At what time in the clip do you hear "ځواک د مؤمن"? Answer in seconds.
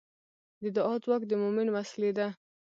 1.03-1.67